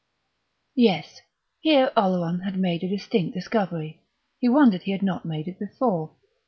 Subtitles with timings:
[0.73, 1.21] Yes,
[1.59, 4.01] here Oleron had made a distinct discovery;
[4.39, 6.15] he wondered he had not made it before.